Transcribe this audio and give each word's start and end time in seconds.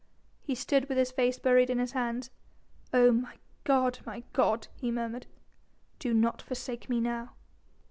He 0.41 0.55
stood 0.55 0.89
with 0.89 0.97
his 0.97 1.11
face 1.11 1.37
buried 1.37 1.69
in 1.69 1.77
his 1.77 1.91
hands. 1.91 2.31
"Oh 2.91 3.29
God! 3.65 3.99
my 4.03 4.23
God!" 4.33 4.67
he 4.75 4.89
murmured, 4.89 5.27
"do 5.99 6.11
not 6.11 6.41
forsake 6.41 6.89
me 6.89 6.99
now!" 6.99 7.35